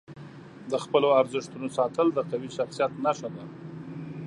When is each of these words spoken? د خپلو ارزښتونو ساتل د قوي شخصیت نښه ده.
د 0.71 0.73
خپلو 0.83 1.09
ارزښتونو 1.19 1.67
ساتل 1.77 2.07
د 2.13 2.19
قوي 2.29 2.49
شخصیت 2.57 2.91
نښه 3.03 3.29
ده. 3.35 3.45